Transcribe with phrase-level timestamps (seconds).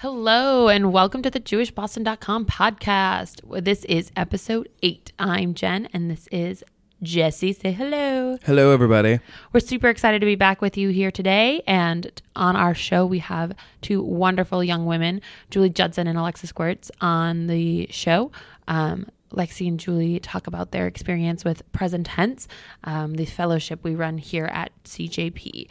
[0.00, 3.64] Hello, and welcome to the JewishBoston.com podcast.
[3.64, 5.10] This is episode eight.
[5.18, 6.62] I'm Jen, and this is
[7.02, 7.54] Jesse.
[7.54, 8.36] Say hello.
[8.44, 9.20] Hello, everybody.
[9.54, 11.62] We're super excited to be back with you here today.
[11.66, 16.90] And on our show, we have two wonderful young women, Julie Judson and Alexis Gewertz,
[17.00, 18.30] on the show.
[18.68, 22.48] Um, Lexi and Julie talk about their experience with PresenTense,
[22.84, 25.68] um, the fellowship we run here at CJP.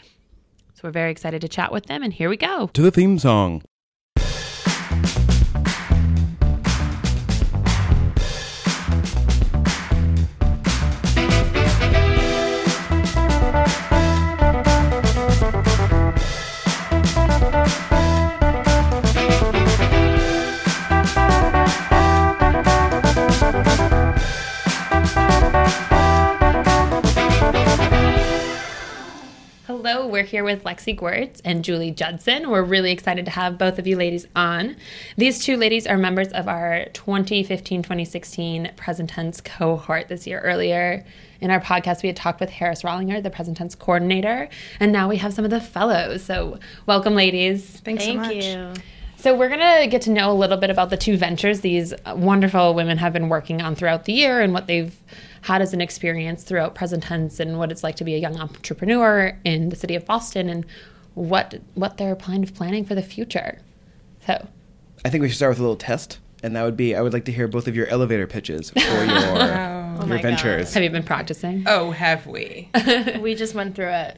[0.74, 2.72] So we're very excited to chat with them, and here we go.
[2.74, 3.62] To the theme song.
[29.88, 32.50] Hello, we're here with Lexi Gewertz and Julie Judson.
[32.50, 34.78] We're really excited to have both of you ladies on.
[35.16, 40.40] These two ladies are members of our 2015 2016 PresenTense cohort this year.
[40.40, 41.06] Earlier
[41.40, 45.18] in our podcast, we had talked with Harris Rollinger, the PresenTense coordinator, and now we
[45.18, 46.24] have some of the fellows.
[46.24, 47.80] So, welcome, ladies.
[47.82, 48.44] Thanks Thank so much.
[48.44, 48.74] you.
[49.18, 51.94] So, we're going to get to know a little bit about the two ventures these
[52.08, 55.00] wonderful women have been working on throughout the year and what they've
[55.46, 59.38] had as an experience throughout PresenTense and what it's like to be a young entrepreneur
[59.44, 60.66] in the city of Boston and
[61.14, 63.60] what what they're kind of planning for the future.
[64.26, 64.48] So,
[65.06, 67.14] I think we should start with a little test, and that would be I would
[67.14, 69.98] like to hear both of your elevator pitches for your, Oh.
[70.00, 70.74] your my ventures.
[70.74, 71.64] have you been practicing?
[71.68, 72.70] Oh, have we?
[73.20, 74.16] We just went through a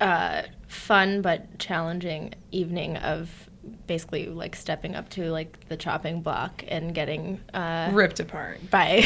[0.00, 3.48] uh, fun but challenging evening of
[3.86, 8.60] basically like stepping up to like the chopping block and getting uh, Ripped apart.
[8.70, 9.04] by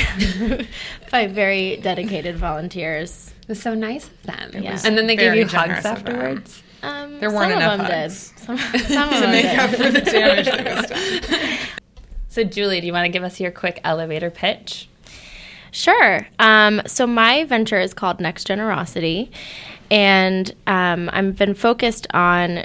[1.11, 3.33] by very dedicated volunteers.
[3.43, 4.63] It was so nice of them.
[4.63, 4.79] Yeah.
[4.85, 6.15] And then they gave you hugs generous of them.
[6.17, 6.63] afterwards.
[6.83, 8.31] Um, There weren't some enough of them hugs.
[8.31, 8.39] did.
[8.41, 9.59] Some, some of To them make did.
[9.59, 10.87] up for the damage that was
[11.31, 11.59] done.
[12.29, 14.89] So, Julie, do you want to give us your quick elevator pitch?
[15.71, 16.27] Sure.
[16.39, 19.31] Um, so my venture is called Next Generosity,
[19.91, 22.65] and um, I've been focused on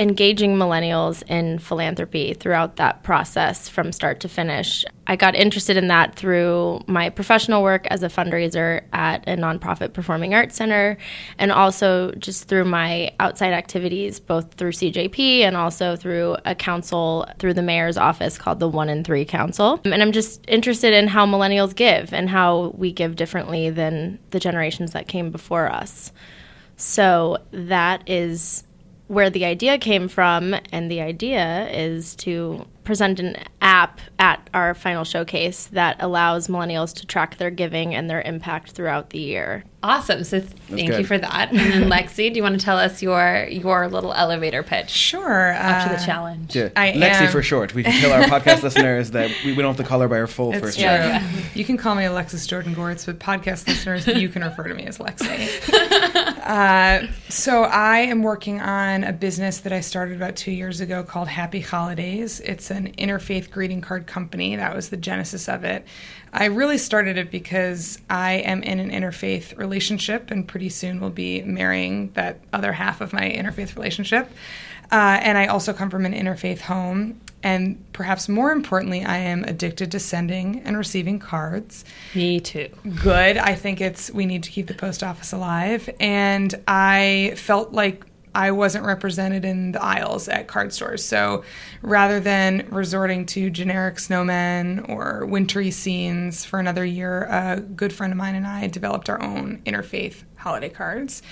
[0.00, 4.82] engaging millennials in philanthropy throughout that process from start to finish.
[5.06, 9.92] I got interested in that through my professional work as a fundraiser at a nonprofit
[9.92, 10.96] performing arts center,
[11.36, 17.26] and also just through my outside activities, both through CJP and also through a council
[17.38, 19.80] through the mayor's office called the One in Three Council.
[19.84, 24.40] And I'm just interested in how millennials give and how we give differently than the
[24.40, 26.10] generations that came before us.
[26.76, 28.64] So that is
[29.10, 34.74] where the idea came from, and the idea is to present an app at our
[34.74, 39.64] final showcase that allows millennials to track their giving and their impact throughout the year.
[39.82, 40.24] Awesome.
[40.24, 41.48] So, thank you for that.
[41.50, 45.32] And then, Lexi, do you want to tell us your your little elevator pitch Sure.
[45.52, 46.54] after uh, the challenge?
[46.54, 47.74] Yeah, I Lexi am- for short.
[47.74, 50.18] We can tell our podcast listeners that we, we don't have to call her by
[50.18, 50.86] her full It's first true.
[50.86, 51.22] name.
[51.54, 54.84] You can call me Alexis Jordan Gewertz, but podcast listeners, you can refer to me
[54.84, 56.36] as Lexi.
[56.50, 61.04] Uh, so I am working on a business that I started about two years ago
[61.04, 62.40] called Happy Challadays.
[62.40, 64.56] It's an interfaith greeting card company.
[64.56, 65.86] That was the genesis of it.
[66.32, 71.10] I really started it because I am in an interfaith relationship and pretty soon will
[71.10, 74.30] be marrying that other half of my interfaith relationship.
[74.92, 77.20] Uh, and I also come from an interfaith home.
[77.42, 81.84] And perhaps more importantly, I am addicted to sending and receiving cards
[82.14, 82.68] Me too.
[83.02, 83.38] good.
[83.38, 85.88] I think it's we need to keep the post office alive.
[85.98, 88.04] And I felt like
[88.34, 91.04] I wasn't represented in the aisles at card stores.
[91.04, 91.44] So
[91.82, 98.12] rather than resorting to generic snowmen or wintry scenes for another year, a good friend
[98.12, 101.22] of mine and I developed our own interfaith holiday cards.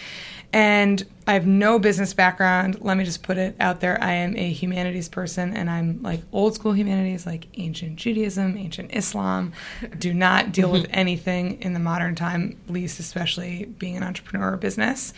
[0.52, 2.78] And I have no business background.
[2.80, 4.02] Let me just put it out there.
[4.02, 8.94] I am a humanities person and I'm like old school humanities, like ancient Judaism, ancient
[8.94, 9.52] Islam.
[9.98, 14.56] Do not deal with anything in the modern time, least especially being an entrepreneur or
[14.56, 15.12] business.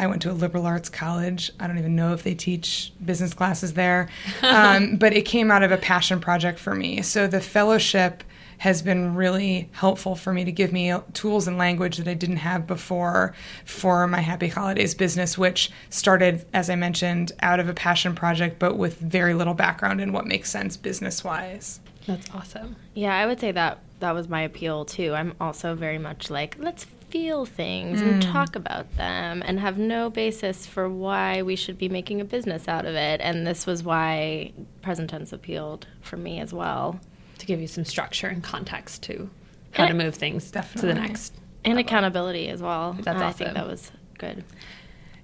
[0.00, 1.52] I went to a liberal arts college.
[1.60, 4.08] I don't even know if they teach business classes there.
[4.42, 7.02] Um, but it came out of a passion project for me.
[7.02, 8.24] So the fellowship
[8.58, 12.38] has been really helpful for me to give me tools and language that I didn't
[12.38, 13.34] have before
[13.66, 18.58] for my Happy Challadays business, which started, as I mentioned, out of a passion project,
[18.58, 21.80] but with very little background in what makes sense business wise.
[22.06, 22.76] That's awesome.
[22.94, 25.12] Yeah, I would say that that was my appeal too.
[25.14, 28.32] I'm also very much like, let's feel things and mm.
[28.32, 32.68] talk about them and have no basis for why we should be making a business
[32.68, 33.20] out of it.
[33.20, 34.52] And this was why
[34.82, 37.00] PresenTense appealed for me as well.
[37.38, 39.30] To give you some structure and context to
[39.72, 41.34] how to move things to the next.
[41.64, 41.86] And level.
[41.86, 42.94] accountability as well.
[42.94, 43.38] That's and I awesome.
[43.38, 44.44] think that was good.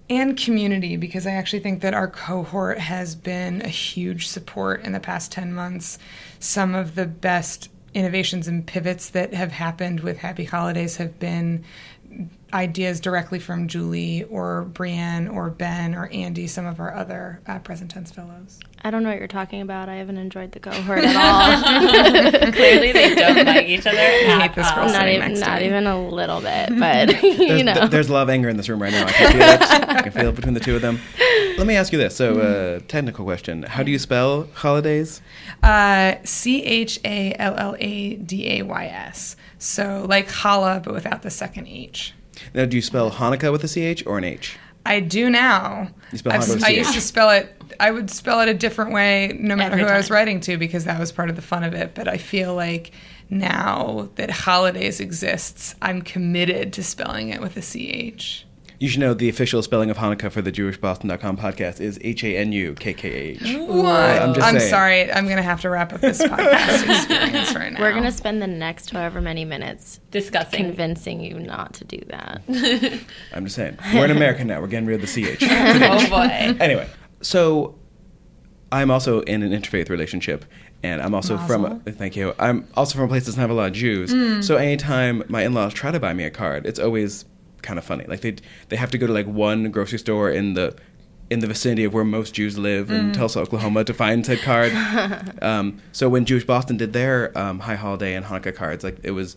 [0.08, 4.92] and community because I actually think that our cohort has been a huge support in
[4.92, 5.98] the past 10 months.
[6.38, 11.64] Some of the best innovations and pivots that have happened with Happy Challadays have been
[12.52, 17.58] ideas directly from Julie or Brienne or Ben or Andy, some of our other uh,
[17.58, 18.60] PresenTense fellows.
[18.86, 19.88] I don't know what you're talking about.
[19.88, 22.52] I haven't enjoyed the cohort at all.
[22.52, 23.98] Clearly, they don't like each other.
[23.98, 27.64] I hate this girl not even, next not even a little bit, but you There's,
[27.64, 27.74] know.
[27.74, 29.06] th- there's a lot of anger in this room right now.
[29.08, 29.60] I can feel it.
[29.90, 31.00] I can feel it between the two of them.
[31.58, 32.14] Let me ask you this.
[32.14, 35.20] So, uh, technical question: How do you spell Challadays?
[35.64, 39.34] Uh, C H A L L A D A Y S.
[39.58, 42.14] So like challah, but without the second H.
[42.54, 44.58] Now, do you spell Hanukkah with a ch or an h?
[44.86, 45.88] I do now.
[46.12, 47.52] You spell I've- I used to spell it.
[47.78, 50.56] I would spell it a different way, no matter Every who I was writing to,
[50.56, 51.94] because that was part of the fun of it.
[51.94, 52.92] But I feel like
[53.28, 58.45] now that Challadays exists, I'm committed to spelling it with a ch.
[58.78, 62.36] You should know the official spelling of Hanukkah for the JewishBoston.com podcast is H A
[62.36, 63.56] N U K K H.
[63.56, 63.86] What?
[63.86, 64.70] I'm I'm, saying.
[64.70, 65.12] sorry.
[65.12, 67.80] I'm gonna have to wrap up this podcast experience right now.
[67.80, 70.58] We're going to spend the next however many minutes Discussing.
[70.62, 72.42] convincing you not to do that.
[73.32, 73.78] I'm just saying.
[73.94, 74.60] We're in America now.
[74.60, 75.38] We're getting rid of the ch.
[75.42, 76.56] oh boy.
[76.60, 76.86] anyway,
[77.22, 77.78] so
[78.70, 80.44] I'm also in an interfaith relationship,
[80.82, 81.62] and I'm also from.
[81.62, 81.82] Mazel.
[81.86, 82.34] A, thank you.
[82.38, 84.12] I'm also from a place that doesn't have a lot of Jews.
[84.12, 84.42] Hmm.
[84.42, 87.24] So anytime my in-laws try to buy me a card, it's always
[87.66, 88.04] kind of funny.
[88.06, 88.36] Like they
[88.70, 90.74] they have to go to like one grocery store in the
[91.28, 94.72] in the vicinity of where most Jews live in Tulsa, Oklahoma, to find said card.
[95.42, 99.10] um, so when Jewish Boston did their um, High Holiday and Hanukkah cards, like it
[99.10, 99.36] was,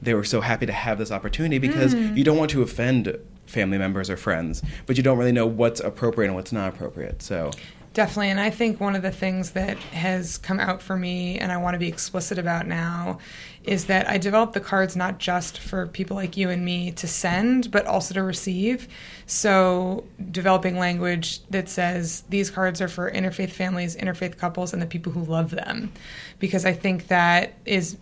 [0.00, 2.16] they were so happy to have this opportunity because Hmm.
[2.16, 5.78] you don't want to offend family members or friends, but you don't really know what's
[5.80, 7.20] appropriate and what's not appropriate.
[7.20, 7.50] So
[7.96, 8.28] Definitely.
[8.28, 11.56] And I think one of the things that has come out for me, and I
[11.56, 13.20] want to be explicit about now,
[13.64, 17.08] is that I developed the cards not just for people like you and me to
[17.08, 18.86] send, but also to receive.
[19.24, 24.86] So, developing language that says these cards are for interfaith families, interfaith couples, and the
[24.86, 25.90] people who love them.
[26.38, 27.96] Because I think that is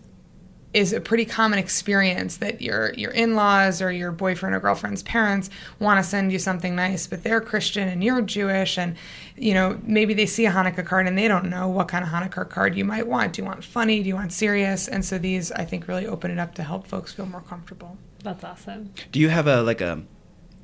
[0.75, 5.49] is a pretty common experience that your your in-laws or your boyfriend or girlfriend's parents
[5.79, 8.97] want to send you something nice, but they're Christian and you're Jewish, and
[9.37, 12.11] you know maybe they see a Hanukkah card and they don't know what kind of
[12.11, 13.33] Hanukkah card you might want.
[13.33, 14.03] Do you want funny?
[14.03, 14.89] Do you want serious?
[14.89, 17.97] And so these I think really open it up to help folks feel more comfortable.
[18.21, 18.91] That's awesome.
[19.11, 20.03] do you have a like a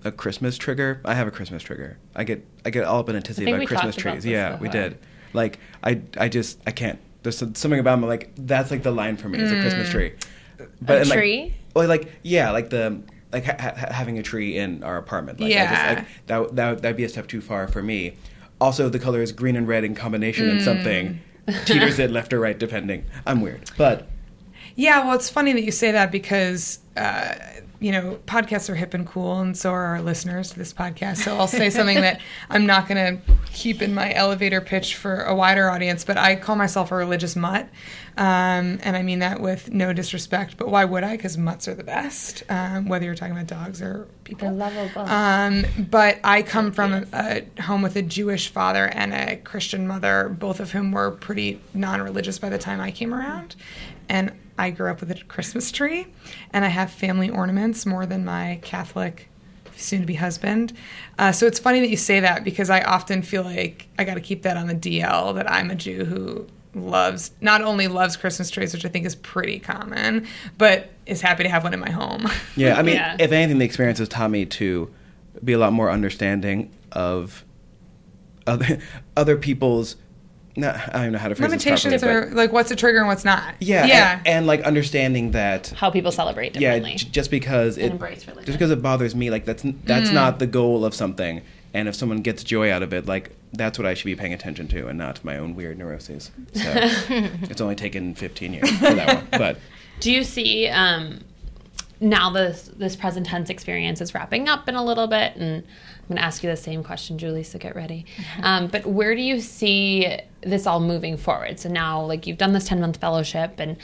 [0.03, 0.99] a Christmas trigger?
[1.05, 1.99] I have a Christmas trigger.
[2.15, 4.23] I get I get all up in a tizzy about Christmas talked about trees.
[4.23, 4.99] this Yeah, we did.
[5.31, 6.99] Like I I just I can't.
[7.23, 10.13] There's something about them like that's like the line for me is a Christmas tree.
[10.59, 10.63] A
[10.93, 11.53] and, like- tree?
[11.75, 13.01] Well, like yeah, like the
[13.31, 15.39] like ha- ha- having a tree in our apartment.
[15.39, 15.93] Like, I just, Yeah.
[15.93, 18.17] like, that that that'd be a step too far for me.
[18.59, 21.19] Also, the colors green and red in combination in something
[21.65, 23.05] teeters it left or right depending.
[23.25, 24.07] I'm weird, but
[24.75, 27.35] Yeah, well, it's funny that you say that because, uh,
[27.81, 31.17] you know, podcasts are hip and cool, and so are our listeners to this podcast.
[31.17, 35.23] So I'll say something that I'm not going to keep in my elevator pitch for
[35.23, 37.67] a wider audience, but I call myself a religious mutt.
[38.17, 41.17] Um, and I mean that with no disrespect, but why would I?
[41.17, 44.49] Because mutts are the best, um, whether you're talking about dogs or people.
[44.49, 45.01] They're lovable.
[45.01, 49.87] Um, but I come from a, a home with a Jewish father and a Christian
[49.87, 53.55] mother, both of whom were pretty non religious by the time I came around.
[54.07, 56.05] And I grew up with a Christmas tree,
[56.53, 59.27] and I have family ornaments more than my Catholic
[59.75, 60.71] soon to be husband.
[61.17, 64.13] Uh, so it's funny that you say that because I often feel like I got
[64.15, 68.15] to keep that on the DL that I'm a Jew who loves not only loves
[68.15, 70.27] Christmas trees, which I think is pretty common,
[70.59, 72.27] but is happy to have one in my home.
[72.55, 73.15] Yeah, I mean, Yeah.
[73.17, 74.93] if anything, the experience has taught me to
[75.43, 77.43] be a lot more understanding of
[78.45, 78.77] other
[79.17, 79.95] other people's.
[80.55, 82.75] Not, I don't even know how to phrase Limitations this properly, are like what's a
[82.75, 83.55] trigger and what's not.
[83.59, 84.17] yeah, yeah.
[84.19, 85.67] and, and like understanding that.
[85.69, 86.95] How people celebrate Yeah, differently.
[86.95, 90.13] j- just because it embrace just because it bothers me, like that's that's Mm.
[90.13, 91.41] not the goal of something.
[91.73, 94.33] And if someone gets joy out of it, like that's what I should be paying
[94.33, 96.31] attention to, and not my own weird neuroses.
[96.53, 96.61] So
[97.49, 99.57] it's only taken 15 years for that one, but
[100.01, 101.21] Do you see um,
[102.01, 106.17] now this this PresenTense experience is wrapping up in a little bit, and I'm going
[106.17, 107.43] to ask you the same question, Julie.
[107.43, 108.05] So get ready.
[108.41, 111.59] Um, but where do you see this all moving forward?
[111.59, 113.77] So now, like you've done this 10 month fellowship, and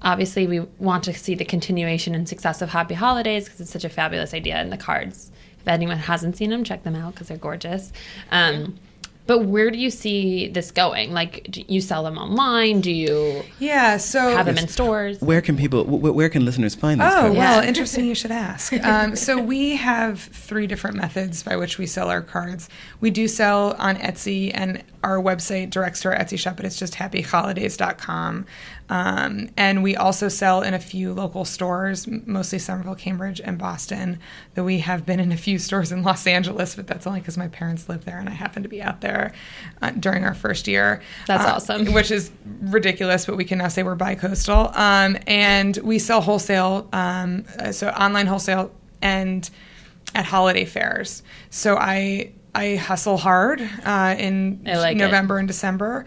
[0.00, 3.84] obviously we want to see the continuation and success of Happy Challadays because it's such
[3.84, 4.56] a fabulous idea.
[4.56, 7.92] And the cards, if anyone hasn't seen them, check them out because they're gorgeous.
[8.30, 8.78] Um,
[9.26, 11.12] but where do you see this going?
[11.12, 12.80] Like, do you sell them online?
[12.82, 15.20] Do you Yeah, so have them in stores?
[15.20, 17.12] where can people, wh- where can listeners find this?
[17.12, 17.36] Oh, cards?
[17.36, 17.68] well, Yeah.
[17.68, 18.72] interesting you should ask.
[18.84, 22.68] Um, so, we have three different methods by which we sell our cards.
[23.00, 26.78] We do sell on Etsy, and our website directs to our Etsy shop, but it's
[26.78, 28.46] just happychalladays.com.
[28.90, 34.18] Um, and we also sell in a few local stores, mostly Somerville, Cambridge, and Boston.
[34.54, 37.38] Though we have been in a few stores in Los Angeles, but that's only because
[37.38, 39.32] my parents live there and I happened to be out there
[39.80, 41.00] uh, during our first year.
[41.26, 41.92] That's Uh, awesome.
[41.94, 44.70] Which is ridiculous, but we can now say we're bi-coastal.
[44.74, 49.48] Um, and we sell wholesale, um, uh, so online wholesale and
[50.14, 51.22] at holiday fairs.
[51.50, 55.00] So I I hustle hard uh, in like it.
[55.00, 56.04] November and December,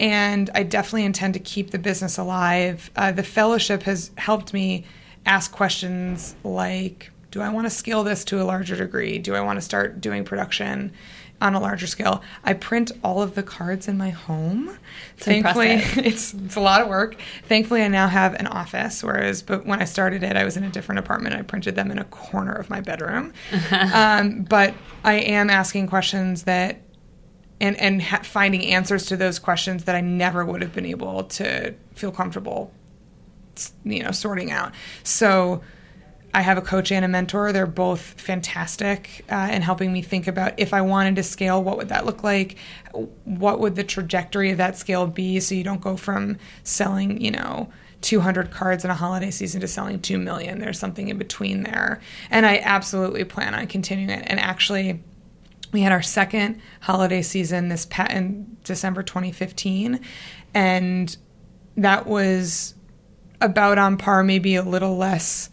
[0.00, 2.90] and I definitely intend to keep the business alive.
[2.96, 4.84] Uh, the fellowship has helped me
[5.26, 9.18] ask questions like, "Do I want to scale this to a larger degree?
[9.18, 10.92] Do I want to start doing production?"
[11.40, 14.76] On a larger scale, I print all of the cards in my home.
[15.18, 15.98] Thankfully, impressive.
[16.06, 17.14] it's it's a lot of work.
[17.46, 19.04] Thankfully, I now have an office.
[19.04, 21.36] Whereas, but when I started it, I was in a different apartment.
[21.36, 23.32] I printed them in a corner of my bedroom.
[23.70, 24.74] um, but
[25.04, 26.80] I am asking questions that,
[27.60, 31.24] and and ha- finding answers to those questions that I never would have been able
[31.24, 32.72] to feel comfortable,
[33.84, 34.72] you know, sorting out.
[35.02, 35.62] So.
[36.34, 37.52] I have a coach and a mentor.
[37.52, 41.78] They're both fantastic uh, in helping me think about if I wanted to scale, what
[41.78, 42.58] would that look like?
[43.24, 45.40] What would the trajectory of that scale be?
[45.40, 47.70] So you don't go from selling, you know,
[48.02, 50.58] 200 cards in a holiday season to selling 2 million.
[50.58, 52.00] There's something in between there.
[52.30, 54.24] And I absolutely plan on continuing it.
[54.26, 55.02] And actually,
[55.72, 60.00] we had our second holiday season this pa- in December 2015,
[60.54, 61.16] and
[61.76, 62.74] that was
[63.40, 65.50] about on par, maybe a little less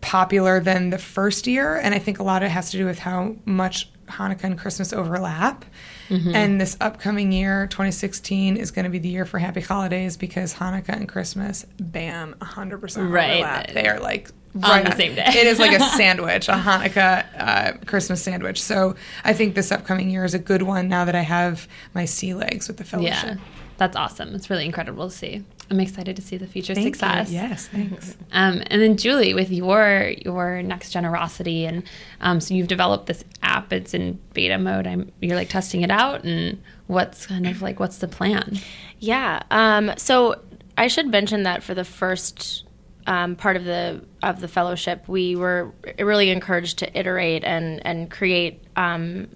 [0.00, 1.76] popular than the first year.
[1.76, 4.58] And I think a lot of it has to do with how much Hanukkah and
[4.58, 5.64] Christmas overlap.
[6.08, 6.34] Mm-hmm.
[6.34, 10.54] And this upcoming year, 2016, is going to be the year for Happy Challadays because
[10.54, 13.40] Hanukkah and Christmas, bam, 100% Right.
[13.40, 13.70] overlap.
[13.72, 15.24] They are like On right the same day.
[15.26, 18.62] It is like a sandwich, a Hanukkah uh, Christmas sandwich.
[18.62, 22.04] So I think this upcoming year is a good one now that I have my
[22.04, 23.36] sea legs with the fellowship.
[23.38, 23.44] Yeah,
[23.76, 24.34] that's awesome.
[24.34, 25.44] It's really incredible to see.
[25.70, 26.92] I'm excited to see the future Thank you.
[26.94, 27.30] success.
[27.30, 28.16] Yes, thanks.
[28.30, 31.82] Um, and then Julie, with your your next generosity, and
[32.20, 33.72] um, so you've developed this app.
[33.72, 34.86] It's in beta mode.
[34.86, 38.58] I'm you're like testing it out, and what's kind of like what's the plan?
[38.98, 39.42] Yeah.
[39.50, 40.40] Um, so
[40.76, 42.64] I should mention that for the first
[43.08, 48.10] um, part of the of the fellowship, we were really encouraged to iterate and and
[48.10, 49.28] create um,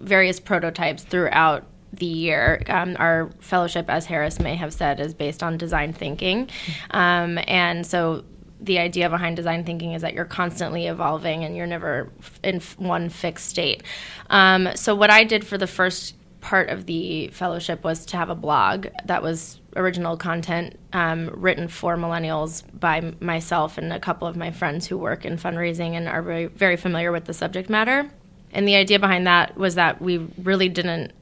[0.00, 2.62] various prototypes throughout the year.
[2.68, 6.50] Um, our fellowship, as Harris may have said, is based on design thinking,
[6.90, 8.24] um, and so
[8.60, 13.08] the idea behind design thinking is that you're constantly evolving and you're never in one
[13.08, 13.82] fixed state.
[14.28, 18.30] Um, so what I did for the first part of the fellowship was to have
[18.30, 24.26] a blog that was original content um, written for millennials by myself and a couple
[24.26, 27.70] of my friends who work in fundraising and are very, very familiar with the subject
[27.70, 28.10] matter.
[28.52, 31.12] And the idea behind that was that we really didn't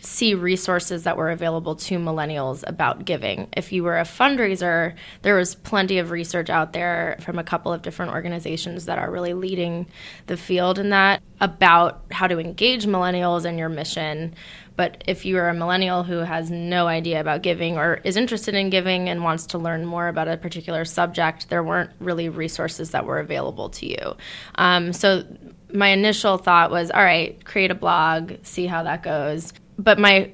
[0.00, 3.48] see resources that were available to millennials about giving.
[3.56, 7.72] If you were a fundraiser, there was plenty of research out there from a couple
[7.72, 9.86] of different organizations that are really leading
[10.26, 14.34] the field in that about how to engage millennials in your mission.
[14.78, 18.54] But if you are a millennial who has no idea about giving or is interested
[18.54, 22.92] in giving and wants to learn more about a particular subject, there weren't really resources
[22.92, 24.16] that were available to you.
[24.54, 25.24] Um, so
[25.74, 29.52] my initial thought was, all right, create a blog, see how that goes.
[29.80, 30.30] But my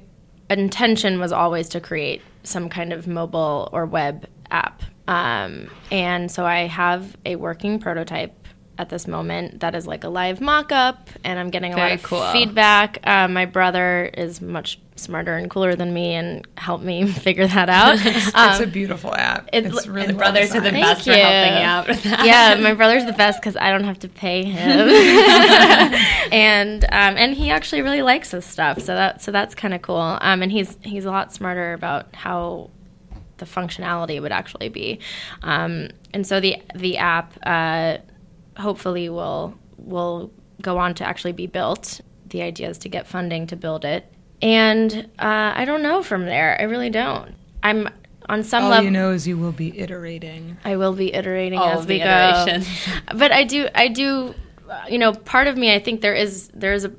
[0.47, 4.83] intention was always to create some kind of mobile or web app.
[5.07, 8.44] Um, and so I have a working prototype
[8.77, 11.91] at this moment that is like a live mock up, and I'm getting a Very
[11.91, 12.23] lot of cool.
[12.31, 12.99] feedback.
[13.07, 17.69] Um, my brother is much smarter and cooler than me and helped me figure that
[17.81, 17.97] out.
[18.01, 19.49] it's Um, a beautiful app.
[19.53, 21.23] it- It's really well brothers are the best for Thank
[21.87, 22.13] helping you.
[22.13, 24.89] out yeah, my brother's the best because I don't have to pay him,
[26.31, 28.79] and um, and he actually really likes this stuff.
[28.81, 30.17] So that so that's kind of cool.
[30.21, 32.69] Um, and he's he's a lot smarter about how
[33.37, 34.99] the functionality would actually be.
[35.43, 37.97] Um, and so the the app uh,
[38.57, 40.31] hopefully will will
[40.61, 42.01] go on to actually be built.
[42.27, 46.25] The idea is to get funding to build it, and uh, I don't know from
[46.25, 46.59] there.
[46.59, 47.35] I really don't.
[47.63, 47.89] I'm
[48.27, 48.85] on some All level.
[48.85, 50.57] you know is you will be iterating.
[50.65, 52.43] I will be iterating All as of we the go.
[52.43, 52.67] iterations.
[53.15, 54.33] But I do, I do,
[54.67, 56.91] uh, you know, part of me, I think there is there is a,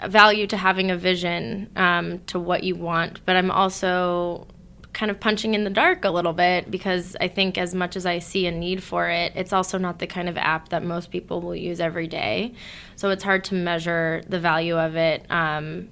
[0.00, 4.46] a value to having a vision um, to what you want, but I'm also
[4.94, 8.06] kind of punching in the dark a little bit because I think as much as
[8.06, 11.10] I see a need for it, it's also not the kind of app that most
[11.10, 12.54] people will use every day.
[12.96, 15.30] So it's hard to measure the value of it.
[15.30, 15.88] Um,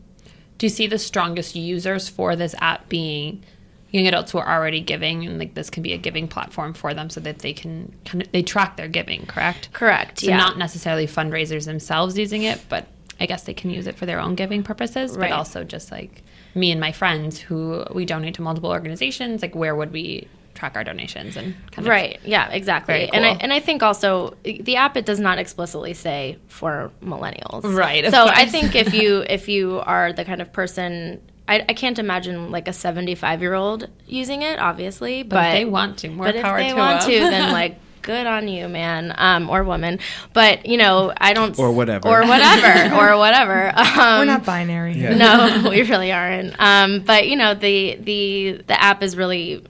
[0.59, 3.43] Do you see the strongest users for this app being
[3.91, 6.95] young adults who are already giving, and like this can be a giving platform for
[6.95, 9.69] them, so that they can kind of they track their giving, correct?
[9.75, 10.21] correct.
[10.21, 10.39] So yeah.
[10.39, 12.87] not necessarily fundraisers themselves using it, but
[13.21, 15.29] I guess they can use it for their own giving purposes, Right.
[15.31, 16.23] but also just like
[16.55, 20.77] me and my friends who we donate to multiple organizations, like where would we track
[20.77, 22.21] our donations and kind of Right.
[22.25, 22.49] Yeah.
[22.51, 22.93] Exactly.
[22.95, 26.91] Very And I and I think also the app it does not explicitly say for
[27.03, 27.63] millennials.
[27.75, 31.21] Right, So I think if you if you are the kind of person.
[31.49, 35.65] I, I can't imagine like a 75 year old using it, obviously, but, But they
[35.65, 37.11] want to, more but power if they to want them.
[37.11, 39.99] to, then like good on you, man, um, or woman.
[40.33, 42.09] But you know, I don't Or whatever.
[42.09, 43.73] or whatever, or whatever.
[43.77, 44.95] Um, We're not binary.
[44.95, 45.15] Yeah.
[45.15, 46.55] no, we really aren't.
[46.61, 49.65] Um, but you know, the the the app is really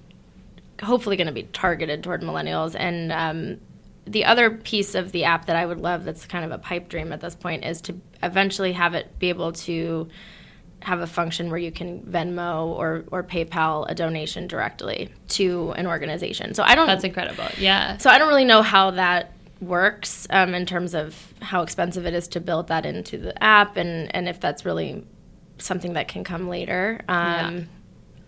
[0.83, 2.75] hopefully going to be targeted toward millennials.
[2.77, 3.61] And um,
[4.05, 6.89] the other piece of the app that I would love, that's kind of a pipe
[6.89, 10.09] dream at this point, is to eventually have it be able to
[10.83, 15.87] have a function where you can Venmo or or PayPal a donation directly to an
[15.87, 16.55] organization.
[16.55, 16.87] So I don't.
[16.87, 17.45] That's incredible.
[17.59, 17.97] Yeah.
[17.99, 22.15] So I don't really know how that works um, in terms of how expensive it
[22.15, 25.07] is to build that into the app, and and if that's really
[25.59, 27.01] something that can come later.
[27.09, 27.61] Um, Yeah.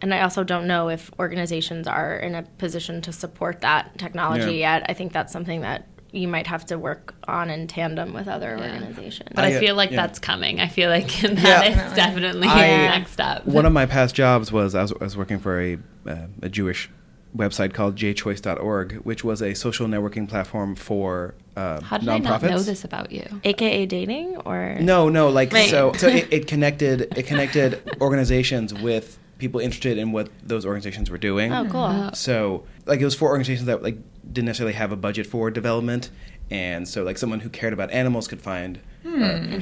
[0.03, 4.57] And I also don't know if organizations are in a position to support that technology
[4.57, 4.77] Yeah.
[4.77, 4.87] yet.
[4.91, 8.53] I think that's something that you might have to work on in tandem with other
[8.57, 9.31] organizations.
[9.35, 9.97] But I, I, feel like yeah.
[10.07, 10.61] that's coming.
[10.61, 11.95] I feel like that is Yeah.
[11.95, 13.45] definitely I- the next step.
[13.47, 16.49] One of my past jobs was I was, I was working for a, uh, a
[16.49, 16.89] Jewish
[17.37, 22.27] website called jchoice.org, which was a social networking platform for uh, How did nonprofits.
[22.27, 23.25] I not know this about you?
[23.43, 25.69] AKA dating or No, no, like Right.
[25.69, 25.93] so.
[25.95, 31.19] So it, it connected it connected organizations with people interested in what those organizations were
[31.19, 31.53] doing.
[31.53, 32.11] Oh, cool.
[32.15, 33.99] So like it was for organizations that like
[34.33, 36.11] didn't necessarily have a budget for development,
[36.51, 38.79] and so like someone who cared about animals could find.
[39.07, 39.11] uh,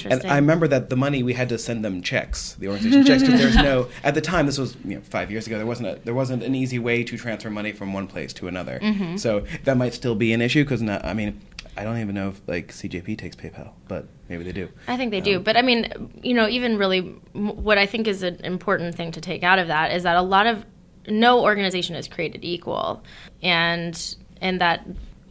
[0.09, 3.23] and I remember that the money we had to send them checks, the organization checks,
[3.25, 5.89] because there's no at the time this was you know five years ago there wasn't
[5.89, 8.79] a, there wasn't an easy way to transfer money from one place to another.
[9.17, 11.41] So that might still be an issue because I mean
[11.77, 14.69] I don't even know if like CJP takes PayPal, but maybe they do.
[14.87, 15.39] I think they do.
[15.39, 16.99] Um, but I mean, you know, even really,
[17.35, 20.17] m- what I think is an important thing to take out of that is that
[20.17, 20.65] a lot of
[21.09, 23.03] no organization is created equal,
[23.43, 24.87] and and that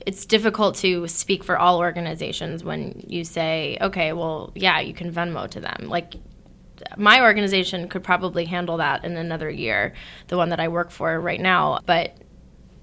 [0.06, 5.12] it's difficult to speak for all organizations when you say, okay, well, yeah, you can
[5.12, 5.86] Venmo to them.
[5.88, 6.16] Like
[6.98, 9.94] my organization could probably handle that in another year,
[10.28, 12.16] the one that I work for right now, but.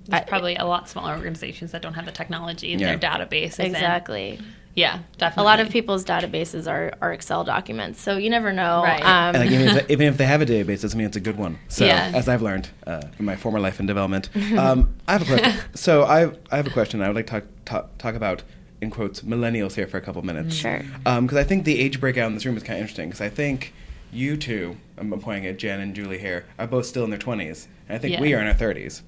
[0.09, 2.97] There's probably a lot smaller organizations that don't have the technology in Yeah.
[2.97, 3.53] their database.
[3.53, 4.39] isn't- Exactly.
[4.75, 5.43] Yeah, definitely.
[5.43, 8.83] A lot of people's databases are, are Excel documents, so you never know.
[8.85, 9.03] Right.
[9.03, 11.21] Um, And like, even, if, even if they have a database, doesn't mean it's a
[11.21, 11.59] good one.
[11.69, 12.13] So, Yeah.
[12.15, 15.53] as I've learned uh, in my former life in development, um, I have a question.
[15.75, 17.03] so, I, I have a question.
[17.03, 18.45] I would like to talk, talk, talk about,
[18.81, 20.55] in quotes, millennials here for a couple minutes.
[20.55, 20.81] Sure.
[21.05, 23.09] Because I think the age breakout in this room is kind of interesting.
[23.09, 23.75] Because I think
[24.13, 27.67] you two, I'm pointing at Jen and Julie here, are both still in their 20s,
[27.89, 28.21] and I think Yeah.
[28.21, 29.03] we are in our 30s.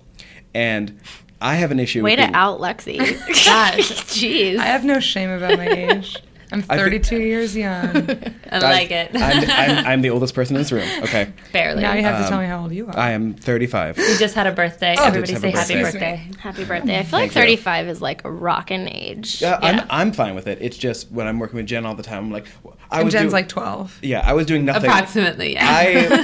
[0.55, 0.99] And
[1.41, 2.03] I have an issue.
[2.03, 2.99] Way with to being- out Lexi.
[3.45, 3.91] Gosh.
[4.07, 4.59] Jeez.
[4.59, 6.17] I have no shame about my age.
[6.53, 7.87] I'm I think- 32 years young.
[8.51, 9.11] I like it.
[9.15, 10.89] I'm, I'm, I'm the oldest person in this room.
[11.05, 11.33] Okay.
[11.53, 11.83] Barely.
[11.83, 12.99] Now you have to Um, tell me how old you are.
[12.99, 13.97] I am 35.
[13.99, 14.97] we just had a birthday.
[14.99, 16.17] Oh, Everybody say have a happy birthday.
[16.27, 16.39] birthday.
[16.41, 16.99] Happy birthday.
[16.99, 17.57] I feel like Thank you.
[17.57, 19.41] 35 is like a rockin' age.
[19.41, 19.87] Yeah, Yeah.
[19.91, 20.59] I'm I'm fine with it.
[20.61, 22.47] It's just when I'm working with Jen all the time, I'm like,
[22.91, 23.99] I and was Jen's doing- like 12.
[24.03, 24.91] yeah, I was doing nothing.
[24.91, 25.67] Approximately, yeah.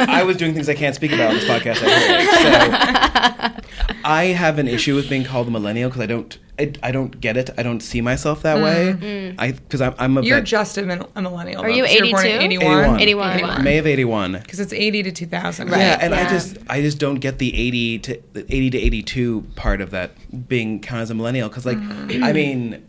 [0.08, 1.76] I I was doing things I can't speak about on this podcast.
[1.82, 3.70] I so
[4.04, 7.20] I have an issue with being called a millennial because I don't I, I don't
[7.20, 7.50] get it.
[7.58, 8.92] I don't see myself that way.
[8.94, 9.04] Mm-hmm.
[9.04, 9.34] Mm.
[9.38, 11.62] I because I'm I'm a You're vet- just a, min- a millennial.
[11.62, 12.64] Are you though, 'cause you're born in 82?
[12.64, 13.00] 81?
[13.00, 13.32] 81.
[13.36, 13.64] 81.
[13.64, 14.32] May of 81.
[14.32, 15.68] Because it's 80 to 2000.
[15.68, 15.78] Right.
[15.78, 19.80] Yeah, and I just I just don't get the 80 to 80 to 82 part
[19.82, 20.12] of that
[20.48, 22.22] being counted as a millennial because like mm.
[22.22, 22.86] I mean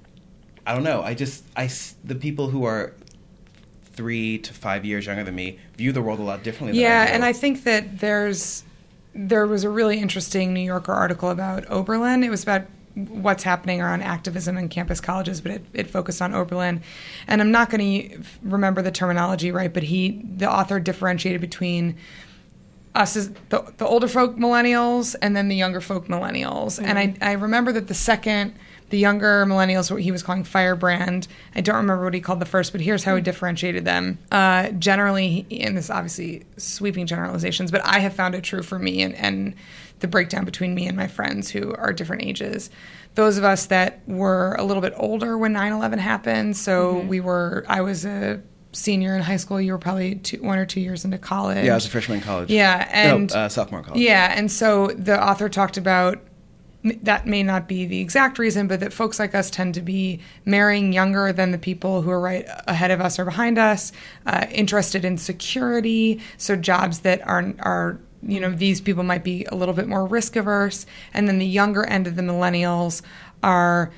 [0.66, 2.94] I don't know I just I s- the people who are
[3.94, 6.80] three to five years younger than me view the world a lot differently.
[6.80, 7.14] Yeah, I do.
[7.14, 8.64] and I think that there's
[9.14, 12.24] there was a really interesting New Yorker article about Oberlin.
[12.24, 12.64] It was about
[12.98, 16.82] what's happening around activism in campus colleges, but it, it focused on Oberlin.
[17.28, 21.96] And I'm not going to remember the terminology right, but he the author differentiated between
[22.96, 26.84] us as the, the older folk millennials and then the younger folk millennials.
[26.84, 28.56] And I, I remember that the second,
[28.90, 32.48] the younger millennials, what he was calling firebrand, I don't remember what he called the
[32.48, 34.18] first, but here's how he differentiated them.
[34.32, 39.04] Uh, generally, and this obviously sweeping generalizations, but I have found it true for me
[39.04, 39.54] and, and
[40.00, 42.70] the breakdown between me and my friends who are different ages.
[43.16, 47.20] Those of us that were a little bit older when 9 11 happened, so we
[47.20, 48.42] were, I was a
[48.74, 51.66] senior in high school, you were probably two, one or two years into college.
[51.66, 52.50] yeah, I was a freshman in college.
[52.50, 54.02] Yeah, and no, uh, sophomore in college.
[54.02, 56.20] yeah, and so the author talked about
[56.84, 60.20] that may not be the exact reason, but that folks like us tend to be
[60.46, 63.92] marrying younger than the people who are right ahead of us or behind us,
[64.26, 69.46] uh, interested in security, so jobs that are are you know these people might be
[69.46, 73.02] a little bit more risk averse, and then the younger end of the millennials
[73.44, 73.92] are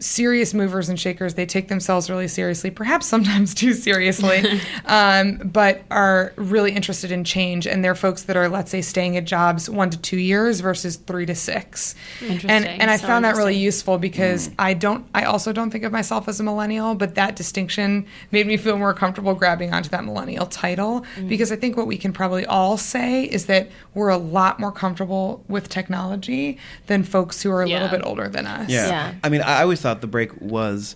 [0.00, 1.34] serious movers and shakers.
[1.34, 4.42] They take themselves really seriously, perhaps sometimes too seriously,
[4.86, 7.66] um, but are really interested in change.
[7.66, 10.96] And they're folks that are, let's say, staying at jobs one to two years versus
[10.96, 11.94] three to six.
[12.20, 12.50] Interesting.
[12.50, 15.84] And, and I So found that really useful because I don't, I also don't think
[15.84, 19.90] of myself as a millennial, but that distinction made me feel more comfortable grabbing onto
[19.90, 24.08] that millennial title because I think what we can probably all say is that we're
[24.08, 27.82] a lot more comfortable with technology than folks who are a Yeah.
[27.82, 28.70] little bit older than us.
[28.70, 28.88] Yeah.
[28.88, 29.14] Yeah.
[29.22, 30.94] I mean, I always thought the break was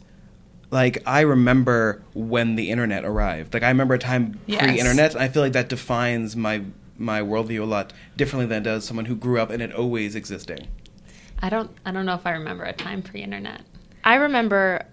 [0.71, 3.53] like I remember when the internet arrived.
[3.55, 4.63] Like I remember a time Yes.
[4.63, 6.63] pre-internet, and I feel like that defines my
[6.97, 10.15] my worldview a lot differently than it does someone who grew up in it always
[10.15, 10.69] existing.
[11.41, 11.71] I don't.
[11.87, 13.63] I don't know if I remember a time pre-internet.
[14.05, 14.85] I remember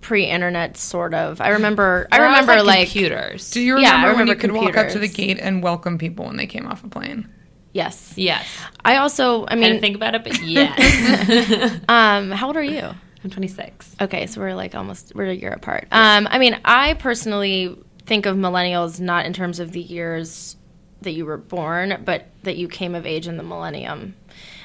[0.00, 1.40] pre-internet, sort of.
[1.40, 2.06] I remember.
[2.12, 3.50] I There was, remember like, computers.
[3.50, 5.36] Do you remember, Yeah, I remember, when you remember could walk up to the computers.
[5.36, 7.28] gate and welcome people when they came off a plane?
[7.72, 8.12] Yes.
[8.16, 8.46] Yes.
[8.84, 9.44] I also.
[9.44, 11.80] I I mean, didn't think about it, but yes.
[11.88, 12.90] um, how old are you?
[13.22, 13.96] I'm 26.
[14.00, 15.86] Okay, so we're like almost we're a year apart.
[15.92, 20.56] Um, I mean, I personally think of millennials not in terms of the years
[21.02, 24.14] that you were born, but that you came of age in the millennium.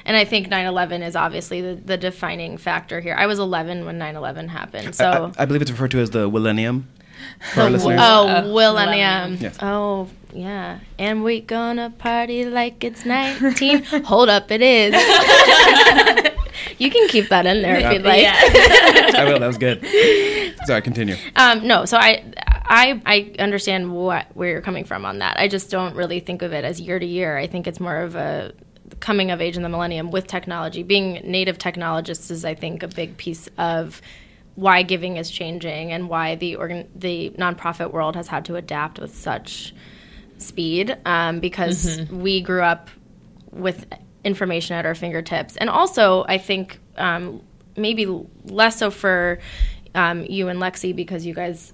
[0.04, 3.14] And I think 9/11 is obviously the, the defining factor here.
[3.14, 6.30] I was 11 when 9/11 happened, so I, I believe it's referred to as the
[6.30, 6.84] Willennium
[7.52, 8.00] for our listeners.
[8.02, 8.52] Oh, millennium.
[8.52, 9.36] millennium.
[9.40, 9.58] Yes.
[9.60, 10.80] Oh, yeah.
[10.98, 13.84] And we gonna party like it's 19.
[14.04, 14.92] Hold up, it is.
[16.78, 18.26] you can keep that in there if you'd like.
[18.26, 19.38] I will.
[19.38, 19.84] That was good.
[20.66, 21.16] Sorry, continue.
[21.36, 25.38] Um, no, so I, I, I understand what where you're coming from on that.
[25.38, 27.38] I just don't really think of it as year to year.
[27.38, 28.52] I think it's more of a
[29.00, 30.82] coming of age in the millennium with technology.
[30.82, 34.02] Being native technologists is, I think, a big piece of
[34.56, 38.98] why giving is changing and why the organ the nonprofit world has had to adapt
[38.98, 39.74] with such
[40.38, 42.88] speed um, because we grew up
[43.50, 43.86] with
[44.24, 45.56] information at our fingertips.
[45.56, 47.42] And also, I think um,
[47.76, 48.06] maybe
[48.44, 49.38] less so for
[49.94, 51.72] um, you and Lexi because you guys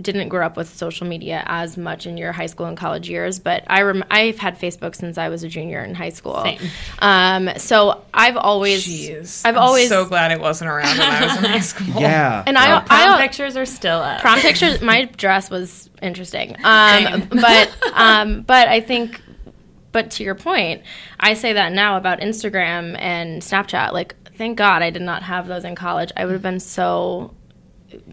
[0.00, 3.38] didn't grow up with social media as much in your high school and college years.
[3.38, 6.42] But I rem- I've had Facebook since I was a junior in high school.
[6.42, 6.60] Same.
[6.98, 9.42] Um, so I've always, Jeez.
[9.44, 12.00] I've I'm always so glad it wasn't around when I was in high school.
[12.00, 12.44] Yeah.
[12.46, 14.20] and I, Prom I, pictures are still up.
[14.20, 19.20] prom pictures my dress was interesting um, but um, but i think
[19.92, 20.82] but to your point
[21.18, 25.46] i say that now about instagram and snapchat like thank god i did not have
[25.46, 27.34] those in college i would have been so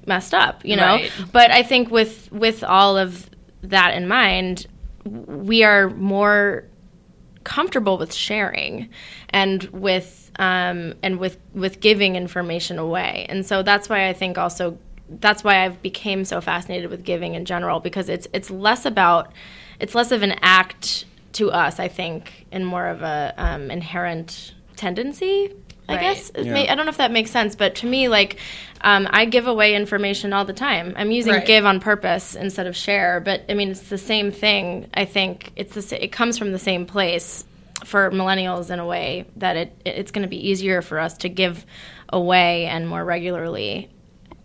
[0.06, 1.12] messed up you know Right.
[1.32, 3.30] but i think with with all of
[3.64, 4.68] that in mind
[5.06, 6.66] we are more
[7.44, 8.90] comfortable with sharing
[9.30, 14.38] and with um, and with with giving information away and so that's why i think
[14.38, 14.78] also
[15.22, 19.32] that's why i've became so fascinated with giving in general because it's it's less about
[19.80, 24.54] it's less of an act to us i think and more of a um, inherent
[24.76, 25.54] tendency
[25.90, 26.02] i Right.
[26.02, 26.54] guess Yeah.
[26.54, 28.38] may, i don't know if that makes sense but to me like
[28.82, 31.46] um, i give away information all the time i'm using Right.
[31.46, 35.52] give on purpose instead of share but i mean it's the same thing i think
[35.56, 37.44] it's the, sa- it comes from the same place
[37.86, 41.30] for millennials in a way that it it's going to be easier for us to
[41.30, 41.66] give
[42.10, 43.90] away and more regularly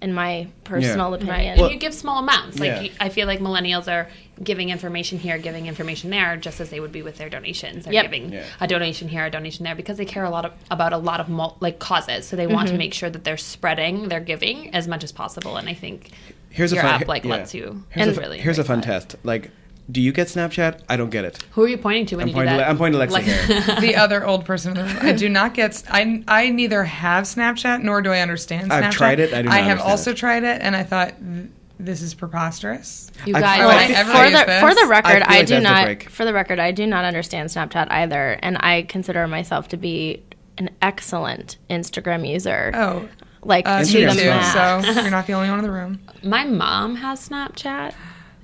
[0.03, 1.23] in my personal Right.
[1.23, 2.59] opinion and you give small amounts.
[2.59, 2.81] Like Yeah.
[2.81, 4.09] you- I feel like millennials are
[4.43, 7.85] giving information here, giving information there, just as they would be with their donations.
[7.85, 8.05] They're Yep.
[8.05, 8.45] giving Yeah.
[8.61, 11.21] a donation here, a donation there, because they care a lot of, about a lot
[11.21, 12.27] of mul- like causes.
[12.27, 12.75] So they want Mm-hmm.
[12.75, 15.57] to make sure that they're spreading their giving as much as possible.
[15.57, 16.11] And I think
[16.51, 17.31] Here's your a fun, app like yeah.
[17.31, 18.87] lets you Here's, and a, really here's a fun that.
[18.87, 19.17] test.
[19.23, 19.51] Like,
[19.91, 20.81] do you get Snapchat?
[20.89, 21.43] I don't get it.
[21.53, 22.65] Who are you pointing to when I'm you do pointing, that?
[22.65, 23.77] to, I'm pointing to Lexi Like- here.
[23.81, 25.03] the other old person in the room.
[25.07, 25.83] I do not get.
[25.91, 28.83] I I neither have Snapchat nor do I understand Snapchat.
[28.85, 30.17] I've tried it, I do not have also it.
[30.17, 33.11] tried it, and I thought "Th- this is preposterous.
[33.27, 36.03] You guys, I Would like I for the for the record, I I, do not.
[36.05, 40.23] For the record, I do not understand Snapchat either, and I consider myself to be
[40.59, 42.71] an excellent Instagram user.
[42.75, 43.09] Oh,
[43.43, 44.27] like uh, to the too.
[44.27, 44.53] max.
[44.85, 46.01] So you're not the only one in the room.
[46.23, 47.95] my mom has Snapchat.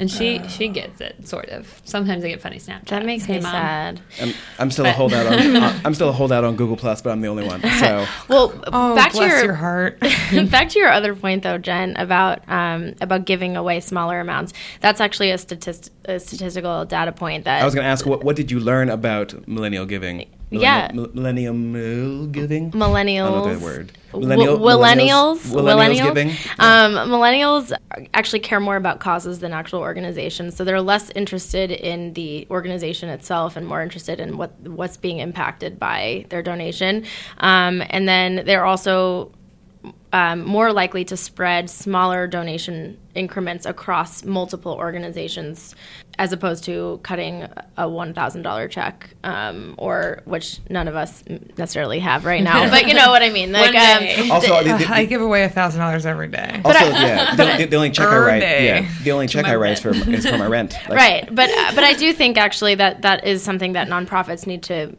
[0.01, 1.83] And she she gets it sort of.
[1.85, 2.87] Sometimes I get funny Snapchat.
[2.87, 3.51] That makes Hey, me Mom.
[3.53, 4.01] sad.
[4.21, 5.57] I'm, I'm still a holdout on.
[5.57, 7.61] uh, I'm still a holdout on Google Plus, but I'm the only one.
[7.63, 9.99] So Well, Oh, back to bless your, your heart.
[10.51, 14.53] back to your other point though, Jen, about um, about giving away smaller amounts.
[14.81, 18.23] That's actually a, statist- a statistical data point that I was going to ask, what,
[18.23, 20.27] what did you learn about millennial giving?
[20.51, 20.91] Yeah.
[20.95, 22.71] Millennial, giving?
[22.73, 23.27] millennials.
[23.27, 23.93] I don't know that word.
[24.13, 26.29] W- Millennial- millennials, millennials giving?
[26.59, 27.73] Um, millennials
[28.15, 33.11] actually care more about causes than actual organizations, so they're less interested in the organization
[33.11, 37.05] itself and more interested in what what's being impacted by their donation.
[37.39, 39.31] Um, and then they're also
[40.13, 45.75] um, more likely to spread smaller donation increments across multiple organizations
[46.21, 47.43] as opposed to cutting
[47.77, 51.23] a $1,000 check, um, or which none of us
[51.57, 52.69] necessarily have right now.
[52.71, 53.53] but you know what I mean.
[53.59, 56.61] Like, um, Also, the, the- I give away a thousand dollars every day.
[56.65, 58.67] also, yeah, the, the, the only check I write, day.
[58.67, 60.75] yeah, the only check I write is for is for my rent.
[60.89, 64.47] Like, right but uh, but i do think actually that that is something that nonprofits
[64.47, 64.97] need to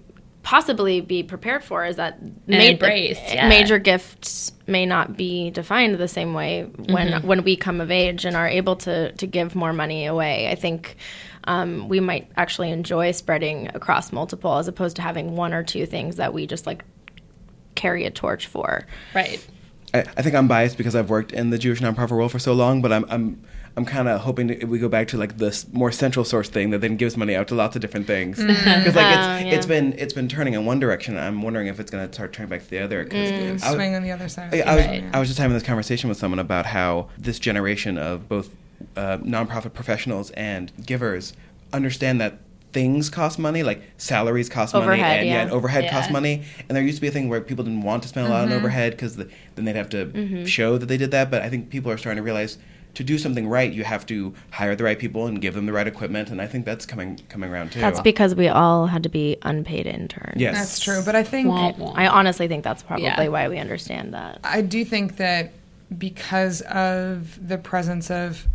[0.50, 3.48] possibly be prepared for is that ma- embrace, yeah.
[3.48, 8.26] major gifts may not be defined the same way when when we come of age
[8.26, 10.98] and are able to to give more money away i think
[11.44, 15.86] um, we might actually enjoy spreading across multiple as opposed to having one or two
[15.86, 16.84] things that we just like
[17.76, 19.46] carry a torch for Right.
[19.94, 22.54] I, I think I'm biased because I've worked in the Jewish nonprofit world for so
[22.54, 23.44] long, but I'm I'm
[23.80, 26.72] I'm kind of hoping that we go back to like this more central source thing
[26.72, 28.38] that then gives money out to lots of different things.
[28.44, 29.56] Because like it's Oh, yeah.
[29.56, 31.18] it's been it's been turning in one direction.
[31.18, 33.06] I'm wondering if it's going to start turning back to the other.
[33.06, 34.54] Cause I was- Swing on the other side.
[34.54, 35.04] I, I was, Right.
[35.14, 38.50] I was just having this conversation with someone about how this generation of both
[38.98, 41.32] uh, nonprofit professionals and givers
[41.72, 42.40] understand that
[42.74, 45.42] things cost money, like salaries cost money, and, yeah.
[45.42, 45.92] and overhead Yeah.
[45.92, 46.44] cost money.
[46.68, 48.44] And there used to be a thing where people didn't want to spend a lot
[48.44, 50.46] on overhead because the, then they'd have to Mm-hmm.
[50.46, 51.32] show that they did that.
[51.32, 52.58] But I think people are starting to realize
[52.96, 55.72] to do something right, you have to hire the right people and give them the
[55.74, 56.30] right equipment.
[56.30, 57.80] And I think that's coming coming around too.
[57.80, 61.48] that's because we all had to be unpaid interns yes, That's true, but I think
[61.48, 61.94] Womp womp.
[61.96, 63.28] i honestly think that's probably Yeah.
[63.30, 65.52] why we understand that I do think that
[65.98, 68.48] because of the presence of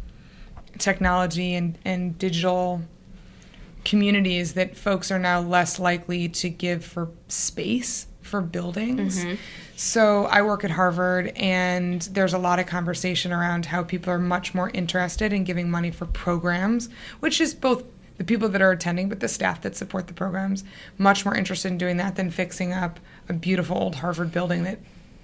[0.78, 2.82] technology and, and digital
[3.84, 9.24] communities, that folks are now less likely to give for space for buildings.
[9.24, 9.34] Mm-hmm.
[9.76, 14.18] So I work at Harvard, and there's a lot of conversation around how people are
[14.18, 16.88] much more interested in giving money for programs,
[17.20, 17.84] which is both
[18.16, 20.62] the people that are attending, but the staff that support the programs,
[20.96, 24.78] much more interested in doing that than fixing up a beautiful old Harvard building that,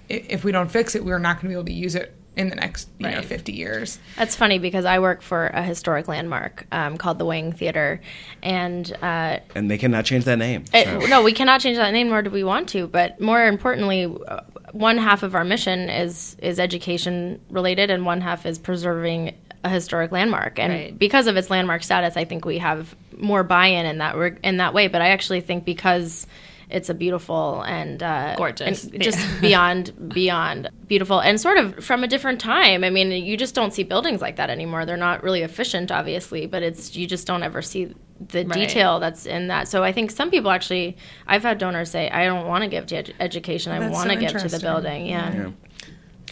[0.09, 2.49] if we don't fix it, we're not going to be able to use it in
[2.49, 3.99] the next you know 50 years.
[4.15, 8.01] That's funny because I work for a historic landmark um, called the Wang Theater,
[8.41, 10.63] and uh, and they cannot change that name.
[10.73, 11.07] it- so.
[11.07, 12.87] no, we cannot change that name, nor do we want to.
[12.87, 14.41] But more importantly, uh,
[14.71, 19.69] one half of our mission is is education related, and one half is preserving a
[19.69, 20.57] historic landmark.
[20.57, 20.97] And Right.
[20.97, 24.73] because of its landmark status, I think we have more buy-in in that in that
[24.73, 24.87] way.
[24.87, 26.25] But I actually think because
[26.71, 28.85] it's a beautiful and uh, Gorgeous.
[28.85, 32.83] and just beyond beyond beautiful, and sort of from a different time.
[32.83, 34.85] I mean, you just don't see buildings like that anymore.
[34.85, 37.93] They're not really efficient, obviously, but it's you just don't ever see
[38.29, 38.53] the Right.
[38.53, 39.67] detail that's in that.
[39.67, 40.95] So I think some people actually,
[41.27, 43.71] I've had donors say, I don't want to give to edu- education.
[43.71, 45.07] I want to so give to the building.
[45.07, 45.33] Yeah.
[45.33, 45.49] Yeah.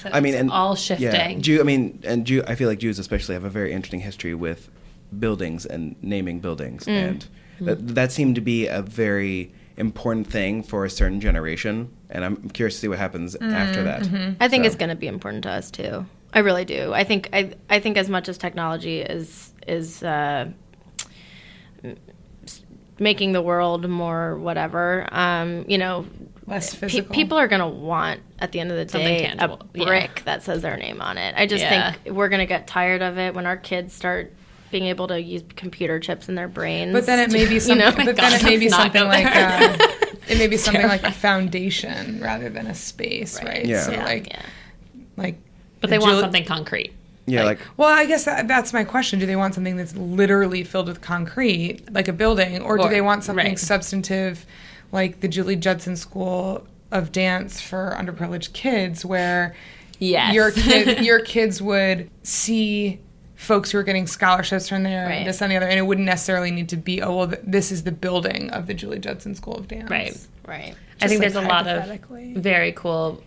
[0.02, 1.42] So I mean, and all Yeah, shifting.
[1.42, 1.60] Jew.
[1.60, 2.44] I mean, and Jew.
[2.48, 4.70] I feel like Jews especially have a very interesting history with
[5.18, 7.08] buildings and naming buildings, Mm.
[7.08, 7.28] and
[7.62, 11.92] that that seemed to be a very important thing for a certain generation.
[12.10, 14.02] And I'm curious to see what happens after that.
[14.40, 16.06] I think So- it's going to be important to us too.
[16.34, 16.94] I really do.
[16.94, 20.50] I think I I think as much as technology is is uh,
[23.00, 26.06] making the world more whatever, um, you know,
[26.46, 27.16] Less pe- physical.
[27.16, 29.86] people are going to want at the end of the Something day tangible, a yeah.
[29.86, 31.34] brick that says their name on it.
[31.38, 31.94] I just Yeah.
[31.94, 34.34] think we're going to get tired of it when our kids start
[34.72, 36.94] being able to use computer chips in their brains.
[36.94, 37.80] But then it may be You something.
[37.86, 37.92] know?
[37.96, 39.50] but then God, it may be something like there.
[39.72, 39.78] uh,
[40.28, 43.66] it may be something like a foundation rather than a space, right?
[43.66, 43.82] Yeah.
[43.82, 44.42] So yeah, like yeah.
[45.18, 45.38] like.
[45.82, 46.94] but they the want Jul- something concrete.
[47.26, 49.20] Yeah, like Well, I guess that, that's my question.
[49.20, 53.02] Do they want something that's literally filled with concrete, like a building, or do they
[53.02, 53.60] want something right.
[53.60, 54.48] substantive,
[54.92, 59.56] like the Julie Judson School of Dance for Underprivileged Kids, where
[60.00, 60.34] Yes.
[60.34, 63.00] your kid, your kids would see
[63.40, 65.14] folks who are getting scholarships from there, Right.
[65.20, 67.40] and this and the other, and it wouldn't necessarily need to be, oh well, th-
[67.48, 70.18] this is the building of the Julie Judson School of Dance, Right.
[70.46, 70.76] Right.
[71.02, 72.00] I think Just, there's a lot of
[72.36, 73.24] very cool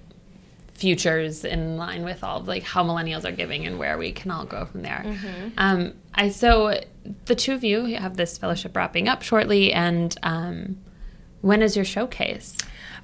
[0.75, 4.31] futures in line with all of, like how millennials are giving and where we can
[4.31, 5.05] all go from there.
[5.57, 6.79] Um, I so
[7.25, 10.79] the two of you have this fellowship wrapping up shortly, and um,
[11.41, 12.57] when is your showcase?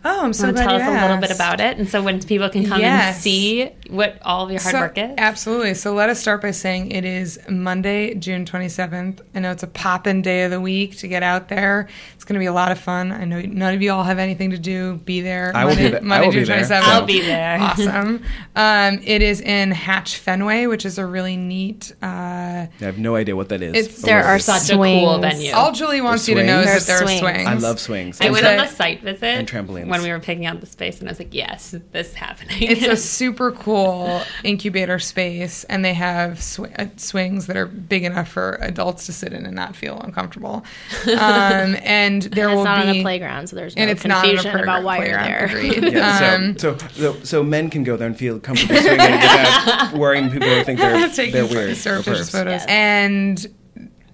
[0.04, 1.88] Oh, I'm so Want to glad tell you us a little bit about it, and
[1.88, 5.10] so when people can come and see what all of your hard So- work is.
[5.18, 5.74] Absolutely.
[5.74, 9.20] So let us start by saying it is Monday, June 27th.
[9.34, 11.88] I know it's a poppin' day of the week to get out there.
[12.14, 13.10] It's going to be a lot of fun.
[13.12, 14.94] I know none of you all have anything to do.
[15.04, 15.52] Be there.
[15.54, 16.00] I will Monday, be there.
[16.02, 16.64] Monday, will be June there.
[16.64, 16.82] 27th.
[16.82, 17.58] I'll be there.
[17.60, 18.22] awesome.
[18.56, 21.92] Um, it is in Hatch Fenway, which is a really neat.
[22.02, 23.74] Uh, I have no idea what that is.
[23.74, 24.44] It's- There are is.
[24.44, 25.20] Such a cool swings.
[25.20, 25.52] venue.
[25.52, 26.86] all Julie wants you to know is swings?
[26.86, 27.20] that there are swings.
[27.20, 27.48] swings.
[27.48, 28.20] I love swings.
[28.20, 29.22] I It's went a- on the site visit.
[29.24, 29.87] and trampolines.
[29.88, 32.62] When we were picking out the space, and I was like, yes, this is happening.
[32.62, 38.04] It's a super cool incubator space, and they have sw- uh, swings that are big
[38.04, 40.64] enough for adults to sit in and not feel uncomfortable.
[41.08, 43.90] Um, and there And will it's not be on a playground, so there's no and
[43.90, 45.50] it's not on a confusion about why you're playground,
[45.82, 45.90] there.
[45.92, 49.94] Yeah, Um, so, so so so men can go there and feel comfortable swinging without
[49.94, 51.70] worrying people will think they're taking they're photos, weird.
[51.70, 52.32] or surreptitious pervs.
[52.32, 52.52] photos.
[52.52, 52.66] Yes.
[52.68, 53.46] And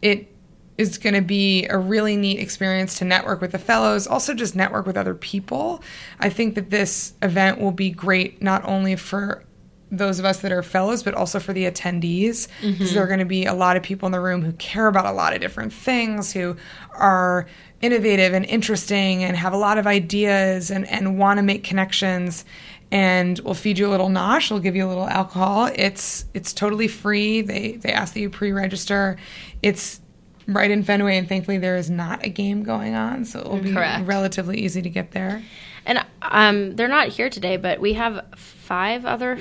[0.03, 0.34] it
[0.77, 4.57] is going to be a really neat experience to network with the fellows, also just
[4.57, 5.83] network with other people.
[6.19, 9.45] I think that this event will be great not only for
[9.91, 12.73] those of us that are fellows, but also for the attendees, mm-hmm.
[12.73, 14.89] because there are going to be a lot of people in the room who care
[14.89, 16.57] about a lot of different things, who
[16.95, 17.47] are
[17.81, 22.45] innovative and interesting and have a lot of ideas and, and want to make connections
[22.91, 24.51] and we'll feed you a little nosh.
[24.51, 25.69] We'll give you a little alcohol.
[25.75, 27.41] It's it's totally free.
[27.41, 29.17] They they ask that you pre-register.
[29.63, 30.01] It's
[30.47, 33.59] right in Fenway, and thankfully there is not a game going on, so it will
[33.61, 34.07] be Correct.
[34.07, 35.43] relatively easy to get there.
[35.87, 39.39] And um, they're not here today, but we have five other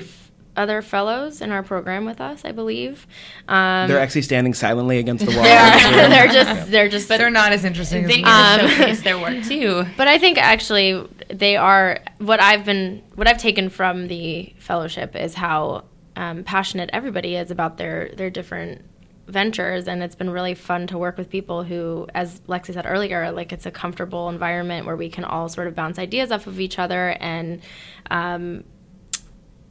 [0.56, 3.08] other fellows in our program with us, I believe.
[3.48, 5.42] Um, They're actually standing silently against the wall.
[5.42, 8.58] they're just they're just but They're not as interesting they as get we are.
[8.58, 9.84] to Um, showcase their work too.
[9.96, 15.16] But I think actually they are what I've been what I've taken from the fellowship
[15.16, 18.84] is how um, passionate everybody is about their their different
[19.26, 23.32] ventures and it's been really fun to work with people who as lexi said earlier
[23.32, 26.60] like it's a comfortable environment where we can all sort of bounce ideas off of
[26.60, 27.62] each other and
[28.10, 28.62] um,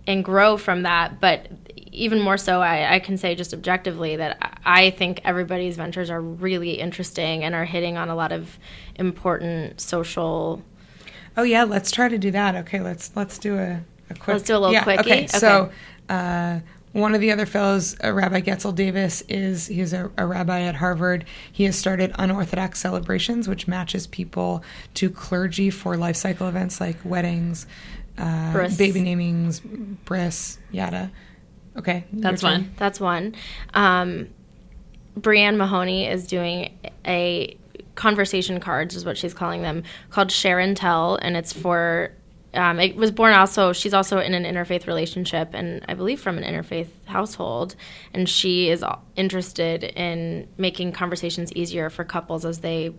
[0.08, 1.20] and grow from that.
[1.20, 1.48] But
[1.92, 6.22] even more so, I, I can say just objectively that I think everybody's ventures are
[6.22, 8.58] really interesting and are hitting on a lot of
[8.96, 10.62] important social.
[11.38, 12.56] Oh yeah, let's try to do that.
[12.56, 14.28] Okay, let's let's do a, a quick.
[14.28, 15.02] Let's do a little yeah, quickie?
[15.02, 15.28] Okay, Okay.
[15.28, 15.72] so
[16.10, 16.60] uh,
[16.94, 20.76] one of the other fellows, uh, Rabbi Getzel Davis, is he's a, a rabbi at
[20.76, 21.26] Harvard.
[21.52, 26.98] He has started unorthodox celebrations, which matches people to clergy for life cycle events like
[27.04, 27.66] weddings,
[28.18, 29.62] uh, baby namings,
[30.06, 31.12] bris, yada.
[31.76, 32.72] Okay, That's one.
[32.78, 33.36] That's one.
[33.74, 34.30] Um,
[35.20, 36.78] Brianne Mahoney is doing
[37.08, 37.58] a
[37.96, 42.12] conversation cards, is what she's calling them, called Share and Tell, and it's for.
[42.54, 43.74] Um, it was born also.
[43.74, 47.76] She's also in an interfaith relationship, and I believe from an interfaith household.
[48.14, 48.84] And she is
[49.16, 52.94] interested in making conversations easier for couples as they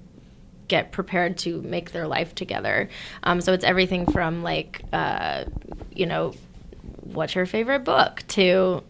[0.67, 2.89] get prepared to make their life together.
[3.23, 5.45] Um, so it's everything from like, uh,
[5.91, 6.35] you know,
[7.01, 8.83] what's your favorite book to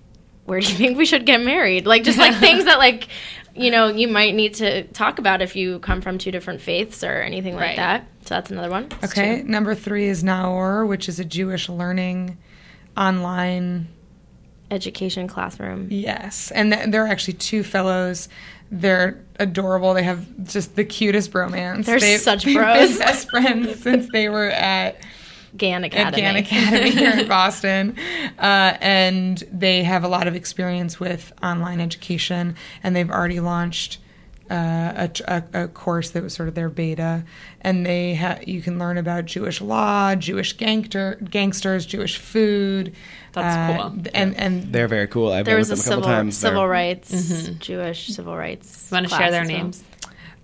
[0.44, 1.86] where do you think we should get married?
[1.86, 3.08] Like just like things that like,
[3.54, 7.04] you know, you might need to talk about if you come from two different faiths
[7.04, 7.76] or anything like Right.
[7.76, 8.06] that.
[8.24, 8.88] So that's another one.
[9.04, 12.36] Okay, number three is Naor, which is a Jewish learning
[12.96, 13.88] online
[14.70, 15.88] Education classroom.
[15.90, 18.28] Yes, and th- there are actually two fellows.
[18.72, 19.92] They're adorable.
[19.94, 21.84] They have just the cutest bromance.
[21.84, 22.88] They're They've- such they've bros.
[22.90, 24.96] been best friends since they were at
[25.56, 26.40] Gann at Academy.
[26.40, 27.96] Academy here in Boston,
[28.38, 32.56] uh, and they have a lot of experience with online education.
[32.82, 33.98] And they've already launched
[34.50, 35.10] uh, a,
[35.54, 37.24] a, a course that was sort of their beta,
[37.62, 42.92] and they ha- you can learn about Jewish law, Jewish gangster gangsters, Jewish food.
[43.32, 44.02] That's uh, cool.
[44.12, 45.32] And and They're very cool.
[45.32, 46.36] I've there been was with a them a couple civil times.
[46.36, 48.90] civil They're- rights, Jewish civil rights.
[48.92, 49.82] Want to share their names?
[49.82, 49.90] well.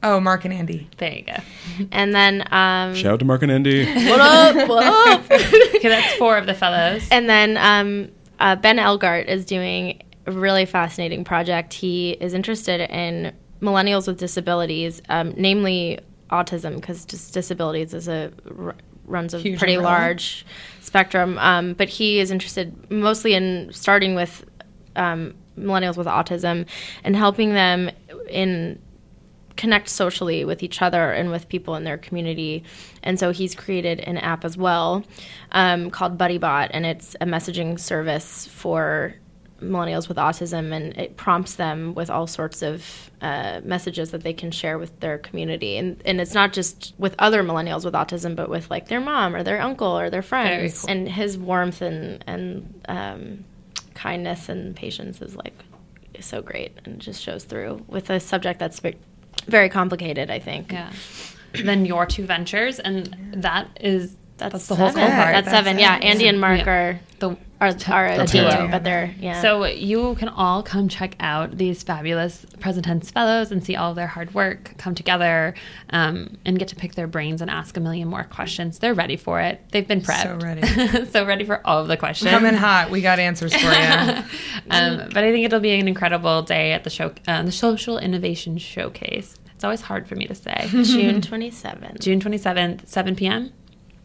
[0.02, 0.12] Names?
[0.12, 0.88] oh, Mark and Andy.
[0.98, 1.36] There you go.
[1.92, 3.84] And then um, Shout out to Mark and Andy.
[4.08, 4.68] what up?
[4.68, 5.24] What up?
[5.80, 7.08] Okay, that's four of the fellows.
[7.10, 11.72] And then um, uh, Ben Elgart is doing a really fascinating project.
[11.72, 13.32] He is interested in
[13.62, 15.98] millennials with disabilities, um, namely
[16.30, 18.74] autism, because dis- disabilities is a r-
[19.06, 19.96] runs a Huge pretty umbrella.
[19.98, 20.44] large
[20.80, 21.38] spectrum.
[21.38, 24.44] Um, but he is interested mostly in starting with
[24.96, 26.66] um, millennials with autism
[27.04, 27.90] and helping them
[28.28, 28.78] in
[29.60, 32.64] connect socially with each other and with people in their community.
[33.02, 35.04] And so he's created an app as well
[35.52, 39.14] um, called BuddyBot, and it's a messaging service for
[39.60, 44.32] millennials with autism, and it prompts them with all sorts of uh, messages that they
[44.32, 45.76] can share with their community.
[45.76, 49.36] And, and it's not just with other millennials with autism, but with like their mom
[49.36, 50.80] or their uncle or their friends.
[50.80, 50.90] cool.
[50.90, 53.44] And his warmth and, and um,
[53.92, 55.52] kindness and patience is like
[56.20, 58.80] so great and just shows through with a subject that's
[59.50, 60.72] very complicated, I think.
[60.72, 60.92] Yeah.
[61.64, 65.02] then your two ventures, and that is That's, that's the whole seven.
[65.08, 65.32] cohort.
[65.32, 65.78] That's, That's seven.
[65.78, 65.94] Yeah.
[66.02, 66.70] Andy and Mark Yeah.
[66.70, 68.68] are the are, are a The team, pair.
[68.70, 69.42] but they're yeah.
[69.42, 73.96] So you can all come check out these fabulous PresenTense fellows and see all of
[73.96, 75.52] their hard work come together
[75.90, 78.78] um, and get to pick their brains and ask a million more questions.
[78.78, 79.60] They're ready for it.
[79.72, 80.22] They've been prepped.
[80.22, 81.04] So ready.
[81.10, 82.30] so ready for all of the questions.
[82.30, 82.88] Come in hot.
[82.90, 83.68] We got answers for you.
[84.70, 87.98] um, but I think it'll be an incredible day at the show, uh, the Social
[87.98, 89.36] Innovation Showcase.
[89.54, 90.66] It's always hard for me to say.
[90.70, 92.00] June twenty seventh.
[92.00, 93.52] June 27th, 7 p.m.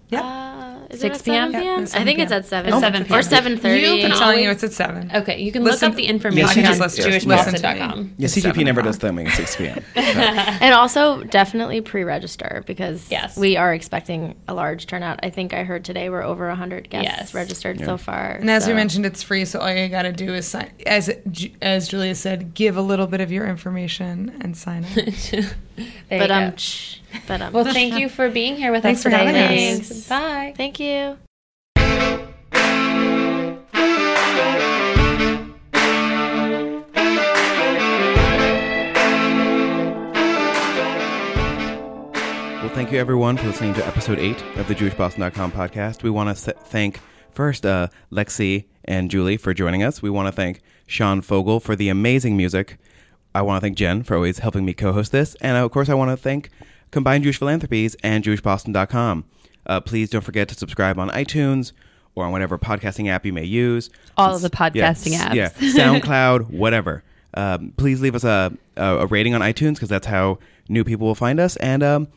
[0.10, 0.22] Yeah.
[0.22, 1.52] Uh, is 6 it at 7 p.m.?
[1.52, 1.82] Yeah, p.m.?
[1.82, 2.72] I 7 think it's at 7.
[2.74, 3.80] It's 7 Or 7.30.
[3.82, 5.12] You can I'm telling you, it's at 7.
[5.16, 7.26] Okay, you can look up the information Yes, you on can listen- yes.
[7.26, 8.14] jewishboston.com.
[8.18, 9.84] Yeah, It's CJP never does filming at 6 p.m.
[9.96, 13.36] So, And also definitely pre-register because Yes.
[13.36, 15.20] we are expecting a large turnout.
[15.24, 17.34] I think I heard today we're over 100 guests Yes.
[17.34, 18.34] registered so far.
[18.34, 20.70] And as we mentioned, it's free, so all you got to do is sign.
[20.86, 21.10] As
[21.64, 24.92] as Julia said, give a little bit of your information and sign up.
[26.10, 26.56] There but you um, go.
[26.56, 29.26] shh, but um, Well, thank you for being here with Thanks us for today.
[29.26, 29.92] having ladies.
[29.92, 30.08] us.
[30.08, 30.54] Bye.
[30.58, 31.18] thank you.
[42.62, 46.02] Well, thank you everyone for listening to episode eight of the JewishBoston.com podcast.
[46.02, 47.00] We want to thank
[47.32, 50.02] first uh, Lexi and Julie for joining us.
[50.02, 52.78] We want to thank Sean Fogel for the amazing music.
[53.36, 55.94] I want to thank Jen for always helping me co-host this, and of course, I
[55.94, 56.50] want to thank
[56.96, 59.26] Combined Jewish Philanthropies and JewishBoston.com.
[59.66, 61.74] Uh, please don't forget to subscribe on iTunes
[62.16, 63.90] or on whatever podcasting app you may use.
[64.16, 65.36] All of the podcasting Yeah, apps.
[65.36, 65.50] Yeah,
[66.00, 67.04] SoundCloud, whatever.
[67.34, 70.40] Um, please leave us a, a, a rating on iTunes because that's how
[70.70, 71.58] new people will find us.
[71.58, 72.08] And, um,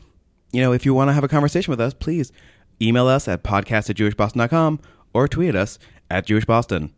[0.53, 2.31] you know, if you want to have a conversation with us, please
[2.81, 4.79] email us at podcast at jewishboston.com
[5.13, 5.77] or tweet us
[6.09, 6.93] at jewishboston.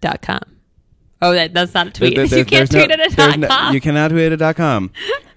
[0.00, 0.38] Dot com.
[1.20, 2.14] Oh, that, that's not a tweet.
[2.14, 3.74] There- there- you can't tweet it at there's dot no- com.
[3.74, 4.92] You cannot tweet it at dot com.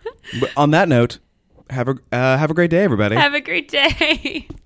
[0.56, 1.18] on that note,
[1.70, 3.16] have a, uh, have a great day, everybody.
[3.16, 4.48] Have a great day.